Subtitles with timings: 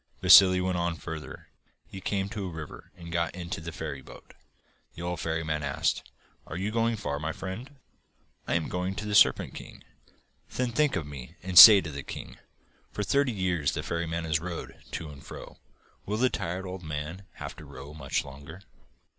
[0.19, 1.47] Vassili went on further.
[1.85, 4.33] He came to a river and got into the ferryboat.
[4.95, 6.09] The old ferryman asked:
[6.47, 7.75] 'Are you going far, my friend?'
[8.47, 9.83] 'I am going to the Serpent King.'
[10.53, 12.39] 'Then think of me and say to the king:
[12.91, 15.59] "For thirty years the ferryman has rowed to and fro.
[16.07, 18.63] Will the tired old man have to row much longer?"